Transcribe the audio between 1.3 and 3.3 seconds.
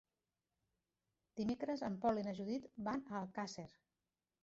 Dimecres en Pol i na Judit van a